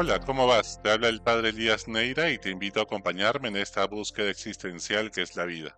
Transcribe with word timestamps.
Hola, 0.00 0.20
¿cómo 0.20 0.46
vas? 0.46 0.80
Te 0.80 0.92
habla 0.92 1.08
el 1.08 1.20
padre 1.20 1.48
Elías 1.48 1.88
Neira 1.88 2.30
y 2.30 2.38
te 2.38 2.50
invito 2.50 2.78
a 2.78 2.84
acompañarme 2.84 3.48
en 3.48 3.56
esta 3.56 3.84
búsqueda 3.88 4.30
existencial 4.30 5.10
que 5.10 5.22
es 5.22 5.34
la 5.34 5.44
vida. 5.44 5.76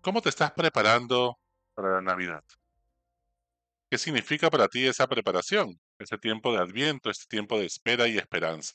¿Cómo 0.00 0.22
te 0.22 0.28
estás 0.28 0.52
preparando 0.52 1.40
para 1.74 1.94
la 1.94 2.02
Navidad? 2.02 2.44
¿Qué 3.90 3.98
significa 3.98 4.48
para 4.48 4.68
ti 4.68 4.86
esa 4.86 5.08
preparación? 5.08 5.80
Ese 5.98 6.18
tiempo 6.18 6.52
de 6.52 6.60
adviento, 6.60 7.10
este 7.10 7.26
tiempo 7.26 7.58
de 7.58 7.66
espera 7.66 8.06
y 8.06 8.16
esperanza. 8.16 8.74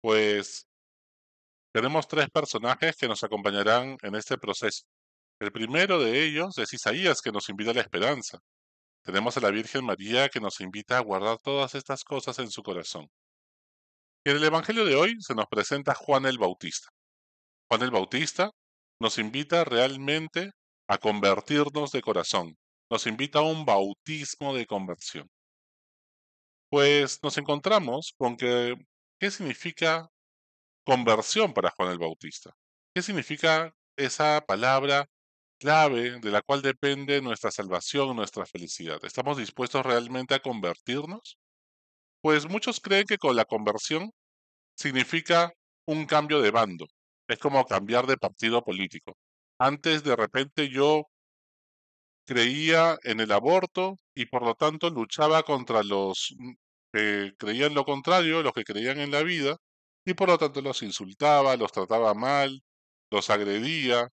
Pues 0.00 0.66
tenemos 1.70 2.08
tres 2.08 2.30
personajes 2.30 2.96
que 2.96 3.08
nos 3.08 3.22
acompañarán 3.24 3.98
en 4.00 4.14
este 4.14 4.38
proceso. 4.38 4.84
El 5.38 5.52
primero 5.52 5.98
de 5.98 6.24
ellos 6.24 6.56
es 6.56 6.72
Isaías, 6.72 7.20
que 7.20 7.30
nos 7.30 7.46
invita 7.50 7.72
a 7.72 7.74
la 7.74 7.82
esperanza. 7.82 8.38
Tenemos 9.08 9.34
a 9.38 9.40
la 9.40 9.50
Virgen 9.50 9.86
María 9.86 10.28
que 10.28 10.38
nos 10.38 10.60
invita 10.60 10.98
a 10.98 11.00
guardar 11.00 11.38
todas 11.38 11.74
estas 11.74 12.04
cosas 12.04 12.38
en 12.40 12.50
su 12.50 12.62
corazón. 12.62 13.08
en 14.26 14.36
el 14.36 14.44
Evangelio 14.44 14.84
de 14.84 14.96
hoy 14.96 15.16
se 15.20 15.34
nos 15.34 15.46
presenta 15.46 15.94
Juan 15.94 16.26
el 16.26 16.36
Bautista. 16.36 16.90
Juan 17.70 17.80
el 17.84 17.90
Bautista 17.90 18.50
nos 19.00 19.16
invita 19.16 19.64
realmente 19.64 20.50
a 20.86 20.98
convertirnos 20.98 21.90
de 21.90 22.02
corazón, 22.02 22.58
nos 22.90 23.06
invita 23.06 23.38
a 23.38 23.44
un 23.44 23.64
bautismo 23.64 24.54
de 24.54 24.66
conversión. 24.66 25.26
Pues 26.70 27.18
nos 27.22 27.38
encontramos 27.38 28.12
con 28.18 28.36
que, 28.36 28.74
¿qué 29.18 29.30
significa 29.30 30.06
conversión 30.84 31.54
para 31.54 31.70
Juan 31.70 31.92
el 31.92 31.98
Bautista? 31.98 32.52
¿Qué 32.94 33.00
significa 33.00 33.72
esa 33.96 34.44
palabra 34.46 35.08
clave 35.58 36.20
de 36.20 36.30
la 36.30 36.42
cual 36.42 36.62
depende 36.62 37.20
nuestra 37.22 37.50
salvación, 37.50 38.16
nuestra 38.16 38.46
felicidad. 38.46 38.98
¿Estamos 39.04 39.38
dispuestos 39.38 39.84
realmente 39.84 40.34
a 40.34 40.40
convertirnos? 40.40 41.38
Pues 42.22 42.48
muchos 42.48 42.80
creen 42.80 43.06
que 43.06 43.18
con 43.18 43.36
la 43.36 43.44
conversión 43.44 44.10
significa 44.76 45.52
un 45.86 46.06
cambio 46.06 46.42
de 46.42 46.50
bando. 46.50 46.86
Es 47.28 47.38
como 47.38 47.64
cambiar 47.66 48.06
de 48.06 48.16
partido 48.18 48.62
político. 48.64 49.16
Antes 49.58 50.04
de 50.04 50.16
repente 50.16 50.68
yo 50.70 51.04
creía 52.26 52.98
en 53.04 53.20
el 53.20 53.32
aborto 53.32 53.96
y 54.14 54.26
por 54.26 54.42
lo 54.44 54.54
tanto 54.54 54.90
luchaba 54.90 55.42
contra 55.42 55.82
los 55.82 56.34
que 56.92 57.32
creían 57.38 57.74
lo 57.74 57.84
contrario, 57.84 58.42
los 58.42 58.52
que 58.52 58.64
creían 58.64 58.98
en 59.00 59.10
la 59.10 59.22
vida, 59.22 59.56
y 60.04 60.14
por 60.14 60.28
lo 60.28 60.38
tanto 60.38 60.60
los 60.62 60.82
insultaba, 60.82 61.56
los 61.56 61.72
trataba 61.72 62.14
mal, 62.14 62.62
los 63.10 63.30
agredía 63.30 64.08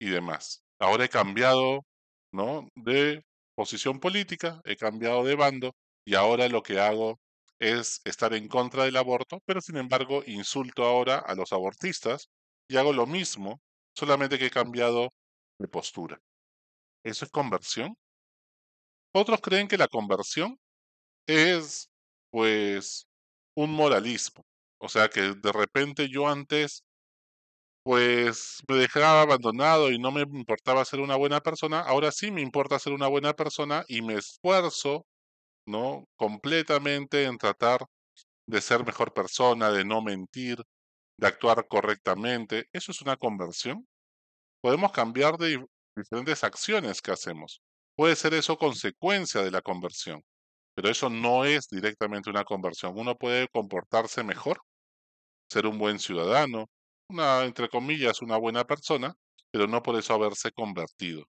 y 0.00 0.10
demás. 0.10 0.62
Ahora 0.82 1.04
he 1.04 1.08
cambiado, 1.08 1.84
¿no? 2.32 2.68
De 2.74 3.22
posición 3.54 4.00
política, 4.00 4.60
he 4.64 4.76
cambiado 4.76 5.22
de 5.24 5.36
bando 5.36 5.72
y 6.04 6.16
ahora 6.16 6.48
lo 6.48 6.62
que 6.62 6.80
hago 6.80 7.20
es 7.60 8.00
estar 8.04 8.34
en 8.34 8.48
contra 8.48 8.84
del 8.84 8.96
aborto, 8.96 9.38
pero 9.46 9.60
sin 9.60 9.76
embargo 9.76 10.24
insulto 10.26 10.84
ahora 10.84 11.18
a 11.20 11.34
los 11.36 11.52
abortistas 11.52 12.28
y 12.68 12.76
hago 12.78 12.92
lo 12.92 13.06
mismo, 13.06 13.60
solamente 13.96 14.38
que 14.38 14.46
he 14.46 14.50
cambiado 14.50 15.10
de 15.60 15.68
postura. 15.68 16.18
¿Eso 17.04 17.24
es 17.26 17.30
conversión? 17.30 17.96
Otros 19.14 19.40
creen 19.40 19.68
que 19.68 19.76
la 19.78 19.88
conversión 19.88 20.58
es, 21.26 21.88
pues, 22.30 23.06
un 23.56 23.72
moralismo. 23.72 24.44
O 24.80 24.88
sea, 24.88 25.08
que 25.08 25.34
de 25.34 25.52
repente 25.52 26.08
yo 26.10 26.28
antes 26.28 26.84
pues 27.84 28.58
me 28.68 28.76
dejaba 28.76 29.22
abandonado 29.22 29.90
y 29.90 29.98
no 29.98 30.12
me 30.12 30.22
importaba 30.22 30.84
ser 30.84 31.00
una 31.00 31.16
buena 31.16 31.40
persona, 31.40 31.80
ahora 31.80 32.12
sí 32.12 32.30
me 32.30 32.40
importa 32.42 32.78
ser 32.78 32.92
una 32.92 33.08
buena 33.08 33.34
persona 33.34 33.84
y 33.88 34.02
me 34.02 34.14
esfuerzo, 34.14 35.06
¿no? 35.66 36.06
Completamente 36.16 37.24
en 37.24 37.38
tratar 37.38 37.86
de 38.48 38.60
ser 38.62 38.84
mejor 38.86 39.12
persona, 39.14 39.70
de 39.72 39.84
no 39.84 40.02
mentir, 40.02 40.58
de 41.18 41.26
actuar 41.28 41.66
correctamente. 41.68 42.66
¿Eso 42.72 42.92
es 42.92 43.02
una 43.02 43.16
conversión? 43.16 43.86
Podemos 44.62 44.92
cambiar 44.92 45.36
de 45.38 45.64
diferentes 45.96 46.44
acciones 46.44 47.02
que 47.02 47.12
hacemos. 47.12 47.60
Puede 47.96 48.16
ser 48.16 48.34
eso 48.34 48.56
consecuencia 48.56 49.42
de 49.42 49.50
la 49.50 49.62
conversión, 49.62 50.22
pero 50.74 50.90
eso 50.90 51.10
no 51.10 51.44
es 51.44 51.68
directamente 51.70 52.30
una 52.30 52.44
conversión. 52.44 52.94
Uno 52.96 53.16
puede 53.16 53.48
comportarse 53.48 54.24
mejor, 54.24 54.60
ser 55.50 55.66
un 55.66 55.78
buen 55.78 55.98
ciudadano, 55.98 56.68
una, 57.12 57.44
entre 57.44 57.68
comillas, 57.68 58.22
una 58.22 58.36
buena 58.38 58.64
persona, 58.64 59.14
pero 59.50 59.66
no 59.68 59.82
por 59.82 59.96
eso 59.96 60.14
haberse 60.14 60.52
convertido. 60.52 61.24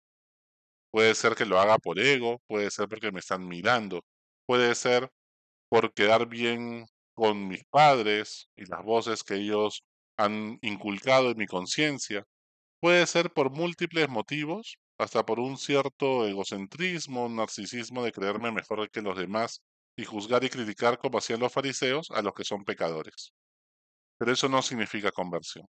Puede 0.91 1.15
ser 1.15 1.35
que 1.35 1.45
lo 1.45 1.59
haga 1.59 1.77
por 1.77 1.99
ego, 1.99 2.41
puede 2.47 2.71
ser 2.71 2.87
porque 2.89 3.11
me 3.11 3.19
están 3.19 3.47
mirando, 3.47 4.03
puede 4.45 4.75
ser 4.75 5.09
por 5.69 5.93
quedar 5.93 6.27
bien 6.27 6.85
con 7.15 7.47
mis 7.47 7.63
padres 7.69 8.49
y 8.55 8.65
las 8.65 8.83
voces 8.83 9.23
que 9.23 9.35
ellos 9.35 9.83
han 10.17 10.59
inculcado 10.61 11.31
en 11.31 11.37
mi 11.37 11.47
conciencia. 11.47 12.23
Puede 12.81 13.07
ser 13.07 13.31
por 13.33 13.51
múltiples 13.51 14.09
motivos, 14.09 14.77
hasta 14.99 15.25
por 15.25 15.39
un 15.39 15.57
cierto 15.57 16.27
egocentrismo, 16.27 17.29
narcisismo 17.29 18.03
de 18.03 18.11
creerme 18.11 18.51
mejor 18.51 18.89
que 18.91 19.01
los 19.01 19.17
demás 19.17 19.61
y 19.97 20.05
juzgar 20.05 20.43
y 20.43 20.49
criticar 20.49 20.97
como 20.99 21.19
hacían 21.19 21.39
los 21.41 21.53
fariseos 21.53 22.09
a 22.11 22.21
los 22.21 22.33
que 22.33 22.45
son 22.45 22.65
pecadores 22.65 23.33
pero 24.19 24.33
eso 24.33 24.49
no 24.49 24.61
significa 24.61 25.11
conversión. 25.11 25.65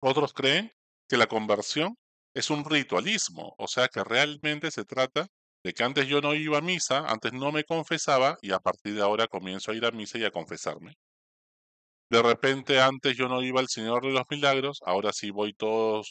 Otros 0.00 0.32
creen 0.34 0.70
que 1.08 1.16
la 1.16 1.26
conversión 1.26 1.96
es 2.34 2.50
un 2.50 2.64
ritualismo, 2.64 3.54
o 3.58 3.66
sea 3.66 3.88
que 3.88 4.04
realmente 4.04 4.70
se 4.70 4.84
trata 4.84 5.26
de 5.64 5.72
que 5.72 5.82
antes 5.82 6.06
yo 6.06 6.20
no 6.20 6.34
iba 6.34 6.58
a 6.58 6.60
misa, 6.60 7.04
antes 7.08 7.32
no 7.32 7.50
me 7.50 7.64
confesaba 7.64 8.36
y 8.42 8.52
a 8.52 8.60
partir 8.60 8.94
de 8.94 9.02
ahora 9.02 9.26
comienzo 9.26 9.72
a 9.72 9.74
ir 9.74 9.86
a 9.86 9.90
misa 9.90 10.18
y 10.18 10.24
a 10.24 10.30
confesarme. 10.30 10.94
De 12.10 12.22
repente 12.22 12.80
antes 12.80 13.16
yo 13.16 13.28
no 13.28 13.42
iba 13.42 13.60
al 13.60 13.68
Señor 13.68 14.02
de 14.04 14.12
los 14.12 14.24
Milagros, 14.30 14.80
ahora 14.84 15.12
sí 15.12 15.30
voy 15.30 15.54
todas 15.54 16.10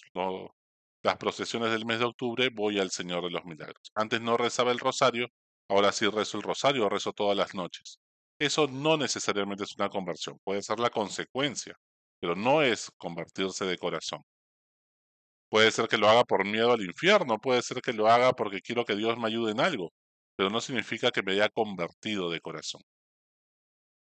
las 1.03 1.17
procesiones 1.17 1.71
del 1.71 1.85
mes 1.85 1.99
de 1.99 2.05
octubre, 2.05 2.49
voy 2.53 2.79
al 2.79 2.91
Señor 2.91 3.23
de 3.23 3.31
los 3.31 3.45
Milagros. 3.45 3.91
Antes 3.93 4.19
no 4.21 4.35
rezaba 4.37 4.71
el 4.71 4.79
rosario, 4.79 5.27
ahora 5.69 5.91
sí 5.91 6.07
rezo 6.07 6.37
el 6.37 6.43
rosario, 6.43 6.89
rezo 6.89 7.13
todas 7.13 7.37
las 7.37 7.53
noches. 7.53 7.99
Eso 8.39 8.67
no 8.67 8.97
necesariamente 8.97 9.63
es 9.63 9.75
una 9.77 9.89
conversión, 9.89 10.37
puede 10.43 10.61
ser 10.61 10.79
la 10.79 10.89
consecuencia, 10.89 11.75
pero 12.19 12.35
no 12.35 12.61
es 12.61 12.91
convertirse 12.97 13.65
de 13.65 13.77
corazón. 13.77 14.21
Puede 15.49 15.71
ser 15.71 15.87
que 15.87 15.97
lo 15.97 16.09
haga 16.09 16.23
por 16.23 16.45
miedo 16.45 16.73
al 16.73 16.81
infierno, 16.81 17.39
puede 17.39 17.61
ser 17.61 17.81
que 17.81 17.93
lo 17.93 18.07
haga 18.07 18.33
porque 18.33 18.61
quiero 18.61 18.85
que 18.85 18.95
Dios 18.95 19.17
me 19.17 19.27
ayude 19.27 19.51
en 19.51 19.59
algo, 19.61 19.91
pero 20.35 20.49
no 20.49 20.61
significa 20.61 21.11
que 21.11 21.23
me 21.23 21.33
haya 21.33 21.49
convertido 21.49 22.29
de 22.29 22.41
corazón. 22.41 22.81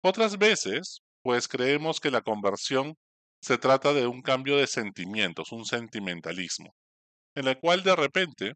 Otras 0.03 0.39
veces, 0.39 1.01
pues 1.23 1.49
creemos 1.49 2.01
que 2.01 2.11
la 2.11 2.21
conversión 2.21 2.95
se 3.41 3.59
trata 3.59 3.93
de 3.93 4.07
un 4.07 4.23
cambio 4.23 4.57
de 4.57 4.67
sentimientos, 4.67 5.53
un 5.53 5.65
sentimentalismo, 5.65 6.75
en 7.37 7.49
el 7.49 7.59
cual 7.61 7.83
de 7.85 7.97
repente, 7.97 8.55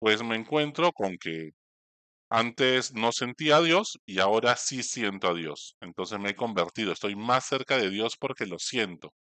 pues 0.00 0.22
me 0.22 0.36
encuentro 0.36 0.92
con 0.92 1.18
que 1.18 1.50
antes 2.28 2.92
no 2.92 3.12
sentía 3.12 3.58
a 3.58 3.62
Dios 3.62 3.98
y 4.04 4.18
ahora 4.18 4.56
sí 4.56 4.82
siento 4.82 5.28
a 5.28 5.34
Dios. 5.34 5.76
Entonces 5.80 6.18
me 6.18 6.30
he 6.30 6.36
convertido, 6.36 6.92
estoy 6.92 7.14
más 7.16 7.46
cerca 7.46 7.76
de 7.76 7.90
Dios 7.90 8.16
porque 8.18 8.46
lo 8.46 8.58
siento. 8.58 9.12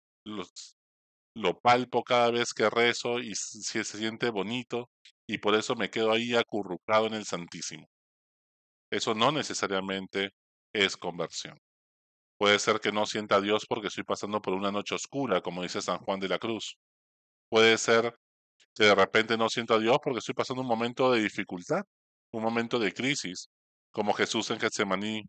Lo, 1.35 1.59
palpo 1.59 2.03
cada 2.03 2.31
vez 2.31 2.53
que 2.53 2.69
rezo 2.69 3.19
y 3.19 3.35
se 3.35 3.83
siente 3.83 4.29
bonito 4.29 4.89
y 5.27 5.37
por 5.39 5.55
eso 5.55 5.75
me 5.75 5.89
quedo 5.89 6.11
ahí 6.11 6.35
acurrucado 6.35 7.07
en 7.07 7.13
el 7.13 7.25
Santísimo. 7.25 7.87
Eso 8.91 9.13
no 9.13 9.31
necesariamente 9.31 10.31
es 10.73 10.97
conversión. 10.97 11.59
Puede 12.37 12.59
ser 12.59 12.79
que 12.79 12.91
no 12.91 13.05
sienta 13.05 13.35
a 13.37 13.41
Dios 13.41 13.65
porque 13.67 13.87
estoy 13.87 14.03
pasando 14.03 14.41
por 14.41 14.53
una 14.53 14.71
noche 14.71 14.95
oscura, 14.95 15.41
como 15.41 15.63
dice 15.63 15.81
San 15.81 15.99
Juan 15.99 16.19
de 16.19 16.29
la 16.29 16.39
Cruz. 16.39 16.77
Puede 17.49 17.77
ser 17.77 18.13
que 18.75 18.85
de 18.85 18.95
repente 18.95 19.37
no 19.37 19.49
siento 19.49 19.75
a 19.75 19.79
Dios 19.79 19.99
porque 20.03 20.19
estoy 20.19 20.35
pasando 20.35 20.61
un 20.61 20.67
momento 20.67 21.11
de 21.11 21.21
dificultad 21.21 21.83
un 22.37 22.43
momento 22.43 22.79
de 22.79 22.93
crisis, 22.93 23.49
como 23.91 24.13
Jesús 24.13 24.49
en 24.51 24.59
Getsemaní, 24.59 25.23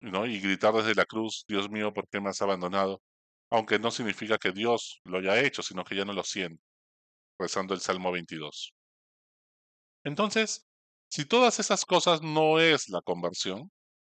¿no? 0.00 0.26
y 0.26 0.40
gritar 0.40 0.74
desde 0.74 0.94
la 0.94 1.04
cruz, 1.06 1.44
Dios 1.48 1.70
mío, 1.70 1.92
¿por 1.92 2.08
qué 2.08 2.20
me 2.20 2.30
has 2.30 2.42
abandonado? 2.42 3.02
Aunque 3.50 3.78
no 3.78 3.90
significa 3.90 4.38
que 4.38 4.52
Dios 4.52 5.00
lo 5.04 5.18
haya 5.18 5.40
hecho, 5.40 5.62
sino 5.62 5.84
que 5.84 5.96
ya 5.96 6.04
no 6.04 6.12
lo 6.12 6.24
siente, 6.24 6.62
rezando 7.38 7.74
el 7.74 7.80
Salmo 7.80 8.12
22. 8.12 8.72
Entonces, 10.04 10.66
si 11.08 11.24
todas 11.24 11.60
esas 11.60 11.84
cosas 11.84 12.22
no 12.22 12.58
es 12.60 12.88
la 12.88 13.00
conversión, 13.02 13.70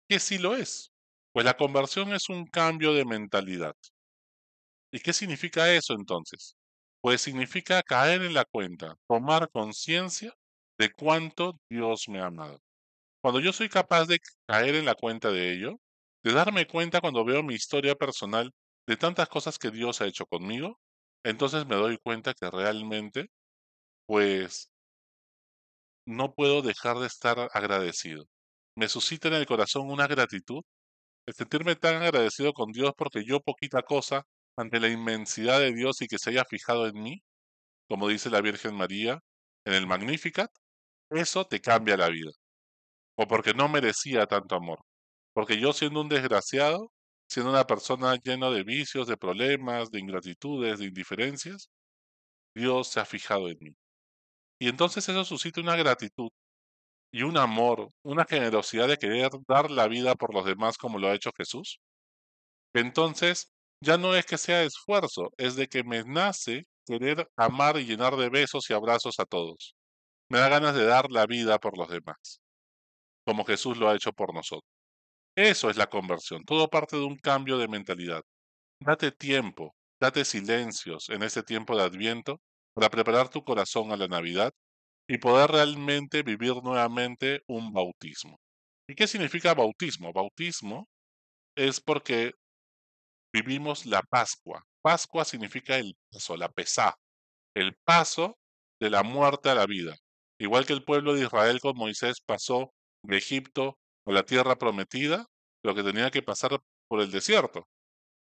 ¿qué 0.07 0.19
sí 0.19 0.37
lo 0.37 0.55
es? 0.55 0.91
Pues 1.33 1.45
la 1.45 1.57
conversión 1.57 2.13
es 2.13 2.29
un 2.29 2.45
cambio 2.45 2.93
de 2.93 3.05
mentalidad. 3.05 3.75
¿Y 4.91 4.99
qué 4.99 5.13
significa 5.13 5.71
eso 5.73 5.93
entonces? 5.93 6.55
Pues 7.01 7.21
significa 7.21 7.81
caer 7.83 8.23
en 8.23 8.33
la 8.33 8.45
cuenta, 8.45 8.95
tomar 9.07 9.49
conciencia 9.51 10.33
de 10.79 10.91
cuánto 10.91 11.59
Dios 11.69 12.05
me 12.09 12.19
ha 12.19 12.27
amado. 12.27 12.59
Cuando 13.21 13.39
yo 13.39 13.53
soy 13.53 13.69
capaz 13.69 14.05
de 14.07 14.19
caer 14.47 14.75
en 14.75 14.85
la 14.85 14.95
cuenta 14.95 15.31
de 15.31 15.53
ello, 15.53 15.79
de 16.23 16.33
darme 16.33 16.67
cuenta 16.67 17.01
cuando 17.01 17.25
veo 17.25 17.43
mi 17.43 17.55
historia 17.55 17.95
personal 17.95 18.51
de 18.87 18.97
tantas 18.97 19.29
cosas 19.29 19.59
que 19.59 19.71
Dios 19.71 20.01
ha 20.01 20.07
hecho 20.07 20.25
conmigo, 20.25 20.79
entonces 21.23 21.65
me 21.67 21.75
doy 21.75 21.97
cuenta 22.03 22.33
que 22.33 22.49
realmente, 22.51 23.27
pues, 24.07 24.69
no 26.05 26.33
puedo 26.33 26.61
dejar 26.61 26.97
de 26.99 27.07
estar 27.07 27.49
agradecido. 27.53 28.25
Me 28.75 28.89
suscita 28.89 29.27
en 29.29 29.35
el 29.35 29.45
corazón 29.45 29.89
una 29.89 30.07
gratitud 30.07 30.61
el 31.27 31.33
sentirme 31.35 31.75
tan 31.75 32.01
agradecido 32.03 32.53
con 32.53 32.71
Dios 32.71 32.93
porque 32.97 33.23
yo 33.25 33.39
poquita 33.41 33.81
cosa 33.83 34.23
ante 34.57 34.79
la 34.79 34.89
inmensidad 34.89 35.59
de 35.59 35.73
Dios 35.73 36.01
y 36.01 36.07
que 36.07 36.19
se 36.19 36.31
haya 36.31 36.45
fijado 36.45 36.87
en 36.87 37.01
mí, 37.01 37.23
como 37.89 38.07
dice 38.09 38.29
la 38.29 38.41
Virgen 38.41 38.75
María 38.75 39.19
en 39.65 39.73
el 39.73 39.87
Magnificat, 39.87 40.51
eso 41.13 41.45
te 41.45 41.61
cambia 41.61 41.97
la 41.97 42.09
vida. 42.09 42.31
O 43.17 43.27
porque 43.27 43.53
no 43.53 43.69
merecía 43.69 44.27
tanto 44.27 44.55
amor. 44.55 44.79
Porque 45.33 45.59
yo 45.59 45.73
siendo 45.73 46.01
un 46.01 46.09
desgraciado, 46.09 46.91
siendo 47.29 47.51
una 47.51 47.65
persona 47.65 48.15
llena 48.23 48.49
de 48.51 48.63
vicios, 48.63 49.07
de 49.07 49.17
problemas, 49.17 49.91
de 49.91 49.99
ingratitudes, 49.99 50.79
de 50.79 50.85
indiferencias, 50.87 51.69
Dios 52.55 52.89
se 52.89 52.99
ha 52.99 53.05
fijado 53.05 53.49
en 53.49 53.57
mí. 53.61 53.71
Y 54.59 54.69
entonces 54.69 55.07
eso 55.09 55.25
suscita 55.25 55.61
una 55.61 55.75
gratitud 55.75 56.29
y 57.11 57.23
un 57.23 57.37
amor, 57.37 57.89
una 58.03 58.25
generosidad 58.25 58.87
de 58.87 58.97
querer 58.97 59.29
dar 59.47 59.71
la 59.71 59.87
vida 59.87 60.15
por 60.15 60.33
los 60.33 60.45
demás 60.45 60.77
como 60.77 60.99
lo 60.99 61.09
ha 61.09 61.15
hecho 61.15 61.31
Jesús. 61.37 61.79
Entonces, 62.73 63.51
ya 63.81 63.97
no 63.97 64.15
es 64.15 64.25
que 64.25 64.37
sea 64.37 64.63
esfuerzo, 64.63 65.31
es 65.37 65.55
de 65.55 65.67
que 65.67 65.83
me 65.83 66.03
nace 66.03 66.65
querer 66.85 67.27
amar 67.35 67.77
y 67.77 67.85
llenar 67.85 68.15
de 68.15 68.29
besos 68.29 68.69
y 68.69 68.73
abrazos 68.73 69.19
a 69.19 69.25
todos. 69.25 69.75
Me 70.33 70.39
da 70.39 70.49
ganas 70.49 70.73
de 70.73 70.83
dar 70.83 71.11
la 71.11 71.27
vida 71.27 71.59
por 71.59 71.77
los 71.77 71.87
demás, 71.89 72.41
como 73.23 73.45
Jesús 73.45 73.77
lo 73.77 73.87
ha 73.87 73.95
hecho 73.95 74.11
por 74.13 74.33
nosotros. 74.33 74.67
Eso 75.37 75.69
es 75.69 75.77
la 75.77 75.91
conversión, 75.91 76.43
todo 76.43 76.71
parte 76.71 76.97
de 76.97 77.03
un 77.03 77.17
cambio 77.17 77.59
de 77.59 77.67
mentalidad. 77.67 78.23
Date 78.79 79.11
tiempo, 79.11 79.75
date 80.01 80.25
silencios 80.25 81.09
en 81.09 81.21
ese 81.21 81.43
tiempo 81.43 81.77
de 81.77 81.83
adviento 81.83 82.41
para 82.73 82.89
preparar 82.89 83.29
tu 83.29 83.43
corazón 83.43 83.91
a 83.91 83.95
la 83.95 84.07
Navidad 84.07 84.51
y 85.07 85.19
poder 85.19 85.51
realmente 85.51 86.23
vivir 86.23 86.55
nuevamente 86.63 87.43
un 87.45 87.71
bautismo. 87.71 88.39
¿Y 88.89 88.95
qué 88.95 89.05
significa 89.05 89.53
bautismo? 89.53 90.13
Bautismo 90.13 90.87
es 91.55 91.79
porque 91.79 92.31
vivimos 93.31 93.85
la 93.85 94.01
Pascua. 94.01 94.63
Pascua 94.81 95.25
significa 95.25 95.77
el 95.77 95.95
paso, 96.11 96.35
la 96.35 96.49
pesá, 96.49 96.95
el 97.55 97.75
paso 97.85 98.39
de 98.81 98.89
la 98.89 99.03
muerte 99.03 99.51
a 99.51 99.53
la 99.53 99.67
vida. 99.67 99.95
Igual 100.43 100.65
que 100.65 100.73
el 100.73 100.83
pueblo 100.83 101.13
de 101.13 101.23
Israel 101.23 101.61
con 101.61 101.77
Moisés 101.77 102.19
pasó 102.19 102.73
de 103.01 103.17
Egipto 103.17 103.77
a 104.05 104.11
la 104.11 104.23
tierra 104.23 104.57
prometida, 104.57 105.25
lo 105.63 105.73
que 105.73 105.83
tenía 105.83 106.11
que 106.11 106.21
pasar 106.21 106.59
por 106.89 106.99
el 106.99 107.11
desierto. 107.11 107.65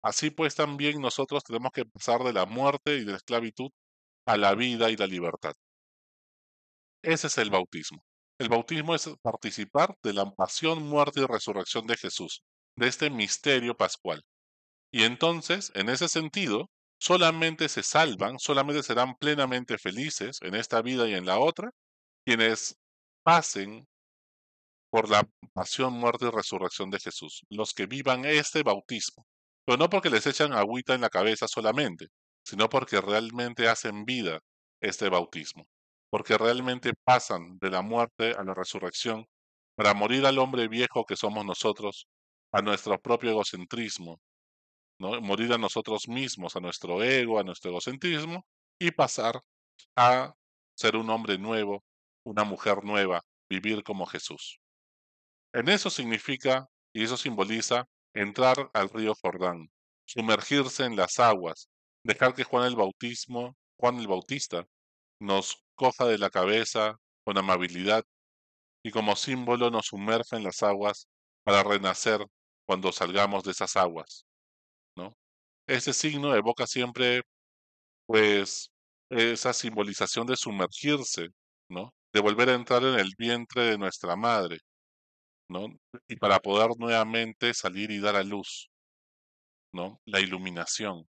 Así 0.01 0.29
pues 0.29 0.55
también 0.55 1.01
nosotros 1.01 1.43
tenemos 1.43 1.71
que 1.73 1.83
pasar 1.83 2.23
de 2.23 2.31
la 2.31 2.45
muerte 2.45 2.95
y 2.95 3.03
de 3.03 3.11
la 3.11 3.17
esclavitud 3.17 3.71
a 4.25 4.37
la 4.37 4.55
vida 4.55 4.89
y 4.89 4.95
la 4.95 5.05
libertad. 5.05 5.51
Ese 7.01 7.27
es 7.27 7.37
el 7.37 7.49
bautismo. 7.49 8.01
El 8.39 8.47
bautismo 8.47 8.95
es 8.95 9.09
participar 9.21 9.93
de 10.01 10.13
la 10.13 10.31
pasión, 10.31 10.81
muerte 10.81 11.19
y 11.19 11.25
resurrección 11.25 11.85
de 11.87 11.97
Jesús, 11.97 12.41
de 12.77 12.87
este 12.87 13.09
misterio 13.09 13.75
pascual. 13.75 14.23
Y 14.93 15.03
entonces, 15.03 15.73
en 15.75 15.89
ese 15.89 16.07
sentido, 16.07 16.69
solamente 17.01 17.67
se 17.67 17.83
salvan, 17.83 18.39
solamente 18.39 18.81
serán 18.81 19.15
plenamente 19.15 19.77
felices 19.77 20.37
en 20.41 20.55
esta 20.55 20.81
vida 20.81 21.05
y 21.09 21.15
en 21.15 21.25
la 21.25 21.37
otra, 21.37 21.71
quienes 22.25 22.77
pasen 23.23 23.87
por 24.91 25.09
la 25.09 25.27
pasión, 25.53 25.93
muerte 25.93 26.25
y 26.27 26.31
resurrección 26.31 26.89
de 26.91 26.99
Jesús, 26.99 27.45
los 27.49 27.73
que 27.73 27.87
vivan 27.87 28.25
este 28.25 28.63
bautismo. 28.63 29.25
Pero 29.65 29.77
no 29.77 29.89
porque 29.89 30.09
les 30.09 30.27
echan 30.27 30.53
agüita 30.53 30.93
en 30.93 31.01
la 31.01 31.09
cabeza 31.09 31.47
solamente, 31.47 32.07
sino 32.45 32.69
porque 32.69 33.01
realmente 33.01 33.67
hacen 33.67 34.05
vida 34.05 34.39
este 34.81 35.09
bautismo 35.09 35.67
porque 36.13 36.37
realmente 36.37 36.93
pasan 36.93 37.57
de 37.57 37.71
la 37.71 37.81
muerte 37.81 38.35
a 38.37 38.43
la 38.43 38.53
resurrección 38.53 39.25
para 39.75 39.95
morir 39.95 40.27
al 40.27 40.37
hombre 40.37 40.67
viejo 40.67 41.05
que 41.05 41.15
somos 41.15 41.43
nosotros, 41.43 42.07
a 42.51 42.61
nuestro 42.61 43.01
propio 43.01 43.31
egocentrismo, 43.31 44.21
¿no? 44.99 45.19
morir 45.21 45.51
a 45.53 45.57
nosotros 45.57 46.07
mismos, 46.07 46.55
a 46.55 46.59
nuestro 46.59 47.01
ego, 47.01 47.39
a 47.39 47.43
nuestro 47.43 47.71
egocentrismo, 47.71 48.45
y 48.79 48.91
pasar 48.91 49.41
a 49.95 50.35
ser 50.77 50.97
un 50.97 51.09
hombre 51.09 51.39
nuevo, 51.39 51.83
una 52.25 52.43
mujer 52.43 52.83
nueva, 52.83 53.21
vivir 53.49 53.83
como 53.83 54.05
Jesús. 54.05 54.59
En 55.53 55.69
eso 55.69 55.89
significa 55.89 56.67
y 56.93 57.03
eso 57.03 57.17
simboliza 57.17 57.85
entrar 58.13 58.69
al 58.73 58.89
río 58.89 59.13
Jordán, 59.21 59.69
sumergirse 60.05 60.85
en 60.85 60.95
las 60.95 61.19
aguas, 61.19 61.69
dejar 62.03 62.33
que 62.33 62.43
Juan 62.43 62.67
el 62.67 62.75
Bautismo, 62.75 63.55
Juan 63.79 63.99
el 63.99 64.07
Bautista, 64.07 64.65
nos 65.19 65.63
coja 65.75 66.05
de 66.05 66.17
la 66.17 66.29
cabeza 66.29 66.97
con 67.23 67.37
amabilidad 67.37 68.03
y 68.83 68.91
como 68.91 69.15
símbolo 69.15 69.69
nos 69.69 69.87
sumerja 69.87 70.37
en 70.37 70.43
las 70.43 70.61
aguas 70.61 71.07
para 71.43 71.63
renacer 71.63 72.25
cuando 72.65 72.91
salgamos 72.91 73.43
de 73.43 73.51
esas 73.51 73.75
aguas, 73.75 74.25
¿no? 74.95 75.15
Ese 75.67 75.93
signo 75.93 76.35
evoca 76.35 76.67
siempre, 76.67 77.21
pues, 78.05 78.69
esa 79.09 79.53
simbolización 79.53 80.27
de 80.27 80.35
sumergirse, 80.35 81.29
¿no? 81.69 81.93
De 82.13 82.21
volver 82.21 82.49
a 82.49 82.53
entrar 82.55 82.83
en 82.83 82.99
el 82.99 83.11
vientre 83.17 83.63
de 83.63 83.77
nuestra 83.77 84.15
madre, 84.15 84.59
¿no? 85.49 85.67
Y 86.07 86.15
para 86.17 86.39
poder 86.39 86.69
nuevamente 86.77 87.53
salir 87.53 87.91
y 87.91 87.99
dar 87.99 88.15
a 88.15 88.23
luz, 88.23 88.69
¿no? 89.73 89.99
La 90.05 90.19
iluminación. 90.19 91.07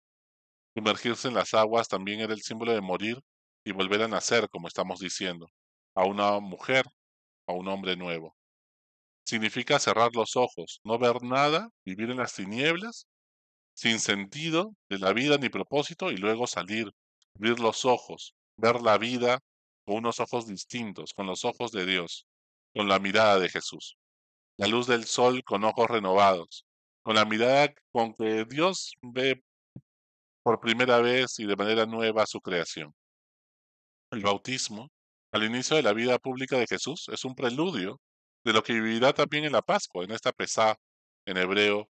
Sumergirse 0.76 1.28
en 1.28 1.34
las 1.34 1.54
aguas 1.54 1.88
también 1.88 2.20
era 2.20 2.34
el 2.34 2.42
símbolo 2.42 2.72
de 2.72 2.80
morir 2.80 3.18
y 3.64 3.72
volver 3.72 4.02
a 4.02 4.08
nacer, 4.08 4.48
como 4.50 4.68
estamos 4.68 5.00
diciendo, 5.00 5.48
a 5.94 6.04
una 6.04 6.40
mujer, 6.40 6.84
a 7.46 7.52
un 7.52 7.68
hombre 7.68 7.96
nuevo. 7.96 8.34
Significa 9.26 9.78
cerrar 9.78 10.10
los 10.14 10.36
ojos, 10.36 10.80
no 10.84 10.98
ver 10.98 11.22
nada, 11.22 11.70
vivir 11.84 12.10
en 12.10 12.18
las 12.18 12.34
tinieblas, 12.34 13.06
sin 13.74 14.00
sentido 14.00 14.74
de 14.88 14.98
la 14.98 15.12
vida 15.12 15.38
ni 15.38 15.48
propósito, 15.48 16.10
y 16.10 16.16
luego 16.16 16.46
salir, 16.46 16.90
abrir 17.36 17.60
los 17.60 17.84
ojos, 17.84 18.34
ver 18.56 18.80
la 18.82 18.98
vida 18.98 19.40
con 19.84 19.96
unos 19.96 20.20
ojos 20.20 20.46
distintos, 20.46 21.12
con 21.14 21.26
los 21.26 21.44
ojos 21.44 21.72
de 21.72 21.86
Dios, 21.86 22.26
con 22.74 22.88
la 22.88 22.98
mirada 22.98 23.38
de 23.38 23.48
Jesús. 23.48 23.96
La 24.56 24.66
luz 24.66 24.86
del 24.86 25.04
sol 25.04 25.42
con 25.44 25.64
ojos 25.64 25.88
renovados, 25.88 26.64
con 27.02 27.16
la 27.16 27.24
mirada 27.24 27.72
con 27.92 28.14
que 28.14 28.44
Dios 28.44 28.94
ve 29.02 29.42
por 30.42 30.60
primera 30.60 30.98
vez 30.98 31.38
y 31.38 31.46
de 31.46 31.56
manera 31.56 31.86
nueva 31.86 32.26
su 32.26 32.40
creación. 32.40 32.94
El 34.10 34.22
bautismo, 34.22 34.90
al 35.32 35.44
inicio 35.44 35.76
de 35.76 35.82
la 35.82 35.92
vida 35.92 36.18
pública 36.18 36.56
de 36.56 36.66
Jesús, 36.66 37.08
es 37.12 37.24
un 37.24 37.34
preludio 37.34 38.00
de 38.44 38.52
lo 38.52 38.62
que 38.62 38.74
vivirá 38.74 39.12
también 39.12 39.44
en 39.44 39.52
la 39.52 39.62
Pascua, 39.62 40.04
en 40.04 40.12
esta 40.12 40.32
pesá 40.32 40.76
en 41.26 41.38
hebreo, 41.38 41.88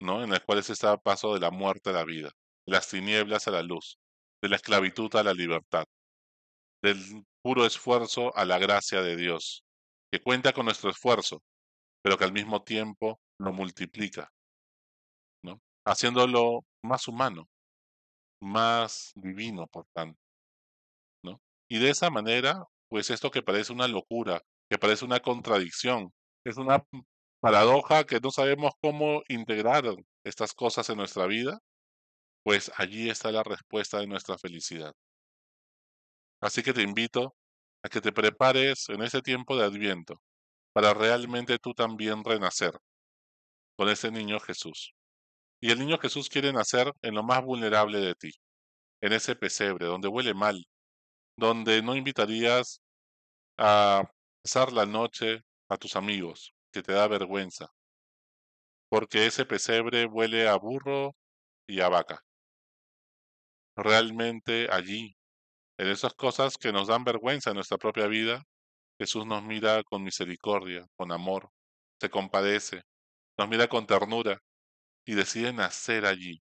¿no? 0.00 0.22
en 0.22 0.30
la 0.30 0.40
cual 0.40 0.58
es 0.58 0.70
este 0.70 0.86
paso 1.02 1.34
de 1.34 1.40
la 1.40 1.50
muerte 1.50 1.90
a 1.90 1.94
la 1.94 2.04
vida, 2.04 2.30
de 2.66 2.72
las 2.72 2.88
tinieblas 2.88 3.48
a 3.48 3.50
la 3.50 3.62
luz, 3.62 3.98
de 4.42 4.48
la 4.50 4.56
esclavitud 4.56 5.14
a 5.16 5.22
la 5.22 5.32
libertad, 5.32 5.86
del 6.84 7.24
puro 7.42 7.64
esfuerzo 7.64 8.36
a 8.36 8.44
la 8.44 8.58
gracia 8.58 9.00
de 9.00 9.16
Dios, 9.16 9.64
que 10.12 10.20
cuenta 10.20 10.52
con 10.52 10.66
nuestro 10.66 10.90
esfuerzo, 10.90 11.42
pero 12.02 12.18
que 12.18 12.24
al 12.24 12.32
mismo 12.32 12.62
tiempo 12.62 13.18
lo 13.38 13.52
multiplica, 13.52 14.30
¿no? 15.42 15.60
haciéndolo 15.86 16.60
más 16.82 17.08
humano, 17.08 17.48
más 18.40 19.12
divino, 19.16 19.66
por 19.66 19.86
tanto. 19.94 20.18
Y 21.70 21.78
de 21.78 21.88
esa 21.88 22.10
manera, 22.10 22.62
pues 22.90 23.08
esto 23.08 23.30
que 23.30 23.42
parece 23.42 23.72
una 23.72 23.88
locura, 23.88 24.42
que 24.70 24.76
parece 24.78 25.06
una 25.06 25.20
contradicción, 25.20 26.12
es 26.44 26.58
una 26.58 26.84
paradoja 27.40 28.04
que 28.04 28.20
no 28.20 28.30
sabemos 28.30 28.74
cómo 28.82 29.22
integrar 29.28 29.84
estas 30.24 30.52
cosas 30.52 30.90
en 30.90 30.98
nuestra 30.98 31.26
vida, 31.26 31.58
pues 32.44 32.70
allí 32.76 33.08
está 33.08 33.32
la 33.32 33.42
respuesta 33.42 33.98
de 33.98 34.06
nuestra 34.06 34.36
felicidad. 34.36 34.92
Así 36.44 36.62
que 36.62 36.74
te 36.74 36.82
invito 36.82 37.34
a 37.82 37.88
que 37.88 38.02
te 38.02 38.12
prepares 38.12 38.90
en 38.90 39.02
ese 39.02 39.22
tiempo 39.22 39.56
de 39.56 39.64
adviento 39.64 40.20
para 40.74 40.92
realmente 40.92 41.58
tú 41.58 41.72
también 41.72 42.22
renacer 42.22 42.72
con 43.78 43.88
ese 43.88 44.10
niño 44.10 44.38
Jesús. 44.40 44.92
Y 45.62 45.70
el 45.70 45.78
niño 45.78 45.96
Jesús 45.96 46.28
quiere 46.28 46.52
nacer 46.52 46.92
en 47.00 47.14
lo 47.14 47.22
más 47.22 47.42
vulnerable 47.42 47.98
de 47.98 48.14
ti, 48.14 48.30
en 49.00 49.14
ese 49.14 49.36
pesebre, 49.36 49.86
donde 49.86 50.08
huele 50.08 50.34
mal, 50.34 50.66
donde 51.34 51.80
no 51.80 51.96
invitarías 51.96 52.82
a 53.56 54.04
pasar 54.42 54.70
la 54.74 54.84
noche 54.84 55.40
a 55.70 55.78
tus 55.78 55.96
amigos, 55.96 56.52
que 56.74 56.82
te 56.82 56.92
da 56.92 57.08
vergüenza, 57.08 57.68
porque 58.90 59.24
ese 59.24 59.46
pesebre 59.46 60.04
huele 60.04 60.46
a 60.46 60.56
burro 60.56 61.16
y 61.66 61.80
a 61.80 61.88
vaca. 61.88 62.20
Realmente 63.76 64.68
allí, 64.70 65.16
en 65.78 65.88
esas 65.88 66.14
cosas 66.14 66.56
que 66.56 66.72
nos 66.72 66.88
dan 66.88 67.04
vergüenza 67.04 67.50
en 67.50 67.56
nuestra 67.56 67.78
propia 67.78 68.06
vida, 68.06 68.42
Jesús 68.98 69.26
nos 69.26 69.42
mira 69.42 69.82
con 69.84 70.04
misericordia, 70.04 70.86
con 70.96 71.12
amor, 71.12 71.50
se 72.00 72.10
compadece, 72.10 72.82
nos 73.38 73.48
mira 73.48 73.68
con 73.68 73.86
ternura 73.86 74.38
y 75.06 75.14
decide 75.14 75.52
nacer 75.52 76.06
allí, 76.06 76.40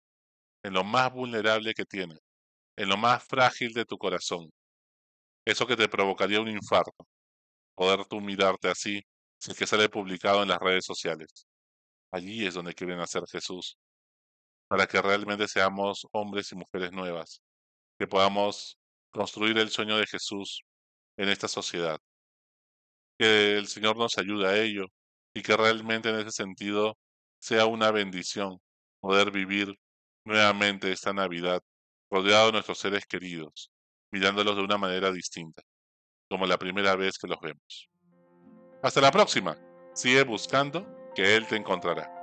en 0.64 0.74
lo 0.74 0.84
más 0.84 1.12
vulnerable 1.12 1.74
que 1.74 1.84
tienes, 1.84 2.18
en 2.76 2.88
lo 2.88 2.96
más 2.96 3.24
frágil 3.24 3.72
de 3.72 3.84
tu 3.84 3.98
corazón, 3.98 4.50
eso 5.46 5.66
que 5.66 5.76
te 5.76 5.88
provocaría 5.88 6.40
un 6.40 6.48
infarto, 6.48 7.06
poder 7.74 8.04
tú 8.06 8.20
mirarte 8.20 8.68
así, 8.68 9.02
si 9.38 9.52
es 9.52 9.58
que 9.58 9.66
sale 9.66 9.88
publicado 9.88 10.42
en 10.42 10.48
las 10.48 10.58
redes 10.58 10.84
sociales. 10.84 11.46
Allí 12.12 12.46
es 12.46 12.54
donde 12.54 12.74
quiere 12.74 12.96
nacer 12.96 13.22
Jesús, 13.30 13.78
para 14.68 14.86
que 14.86 15.00
realmente 15.00 15.48
seamos 15.48 16.06
hombres 16.12 16.52
y 16.52 16.56
mujeres 16.56 16.92
nuevas, 16.92 17.40
que 17.98 18.06
podamos 18.06 18.79
construir 19.10 19.58
el 19.58 19.70
sueño 19.70 19.96
de 19.96 20.06
Jesús 20.06 20.62
en 21.16 21.28
esta 21.28 21.48
sociedad. 21.48 21.98
Que 23.18 23.58
el 23.58 23.68
Señor 23.68 23.96
nos 23.96 24.16
ayude 24.18 24.46
a 24.46 24.56
ello 24.56 24.86
y 25.34 25.42
que 25.42 25.56
realmente 25.56 26.08
en 26.08 26.16
ese 26.16 26.30
sentido 26.30 26.96
sea 27.38 27.66
una 27.66 27.90
bendición 27.90 28.58
poder 29.00 29.30
vivir 29.30 29.74
nuevamente 30.24 30.92
esta 30.92 31.12
Navidad 31.12 31.62
rodeado 32.10 32.46
de 32.46 32.52
nuestros 32.52 32.78
seres 32.78 33.06
queridos, 33.06 33.70
mirándolos 34.10 34.56
de 34.56 34.62
una 34.62 34.78
manera 34.78 35.12
distinta, 35.12 35.62
como 36.28 36.46
la 36.46 36.58
primera 36.58 36.96
vez 36.96 37.18
que 37.18 37.28
los 37.28 37.40
vemos. 37.40 37.88
Hasta 38.82 39.00
la 39.00 39.10
próxima. 39.10 39.56
Sigue 39.94 40.24
buscando 40.24 41.12
que 41.14 41.36
Él 41.36 41.46
te 41.46 41.56
encontrará. 41.56 42.19